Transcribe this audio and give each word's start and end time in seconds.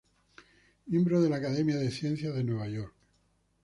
Miembro 0.87 1.21
de 1.21 1.29
la 1.29 1.35
Academia 1.35 1.77
de 1.77 1.91
Ciencias 1.91 2.33
de 2.33 2.43
Nueva 2.43 2.67
York. 2.67 2.95